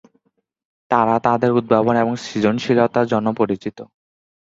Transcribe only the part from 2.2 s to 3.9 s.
সৃজনশীলতার জন্য পরিচিত।